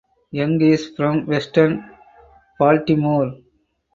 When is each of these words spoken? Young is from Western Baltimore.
Young 0.31 0.59
is 0.61 0.87
from 0.97 1.27
Western 1.27 1.87
Baltimore. 2.57 3.35